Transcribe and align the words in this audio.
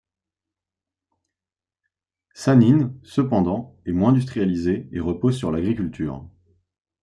San'in, 2.33 2.91
cependant, 3.03 3.77
est 3.85 3.91
moins 3.91 4.09
industrialisée 4.09 4.89
et 4.91 4.99
repose 4.99 5.37
sur 5.37 5.51
l'agriculture. 5.51 6.27